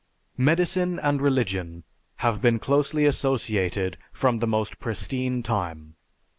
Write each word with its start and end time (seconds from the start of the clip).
Medicine 0.39 0.97
and 0.97 1.21
religion 1.21 1.83
have 2.25 2.41
been 2.41 2.57
closely 2.57 3.05
associated 3.05 3.99
from 4.11 4.39
the 4.39 4.47
most 4.47 4.79
pristine 4.79 5.43
time. 5.43 5.95